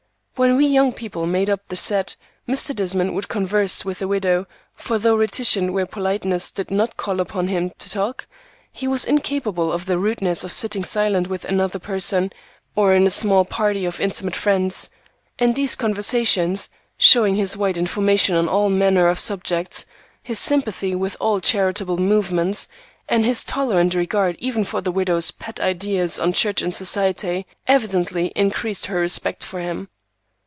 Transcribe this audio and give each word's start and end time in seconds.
When 0.37 0.57
we 0.57 0.65
young 0.65 0.91
people 0.91 1.27
made 1.27 1.51
up 1.51 1.67
the 1.67 1.75
set, 1.75 2.15
Mr. 2.49 2.75
Desmond 2.75 3.13
would 3.13 3.27
converse 3.27 3.85
with 3.85 3.99
the 3.99 4.07
widow, 4.07 4.47
for 4.73 4.97
though 4.97 5.15
reticent 5.15 5.71
where 5.71 5.85
politeness 5.85 6.49
did 6.49 6.71
not 6.71 6.97
call 6.97 7.19
upon 7.19 7.47
him 7.47 7.71
to 7.77 7.87
talk, 7.91 8.25
he 8.71 8.87
was 8.87 9.05
incapable 9.05 9.71
of 9.71 9.85
the 9.85 9.99
rudeness 9.99 10.43
of 10.43 10.51
sitting 10.51 10.83
silent 10.83 11.27
with 11.27 11.45
one 11.45 11.59
other 11.61 11.77
person, 11.77 12.33
or 12.75 12.95
in 12.95 13.05
a 13.05 13.11
small 13.11 13.45
party 13.45 13.85
of 13.85 14.01
intimate 14.01 14.35
friends; 14.35 14.89
and 15.37 15.53
these 15.53 15.75
conversations, 15.75 16.69
showing 16.97 17.35
his 17.35 17.55
wide 17.55 17.77
information 17.77 18.35
on 18.35 18.49
all 18.49 18.69
manner 18.71 19.09
of 19.09 19.19
subjects, 19.19 19.85
his 20.23 20.39
sympathy 20.39 20.95
with 20.95 21.15
all 21.19 21.39
charitable 21.39 21.97
movements, 21.97 22.67
and 23.07 23.25
his 23.25 23.43
tolerant 23.43 23.93
regard 23.93 24.35
even 24.39 24.63
for 24.63 24.81
the 24.81 24.91
widow's 24.91 25.29
pet 25.29 25.59
ideas 25.59 26.17
on 26.17 26.33
church 26.33 26.63
and 26.63 26.73
society, 26.73 27.45
evidently 27.67 28.31
increased 28.35 28.87
her 28.87 28.99
respect 28.99 29.43
for 29.43 29.59
him. 29.59 29.87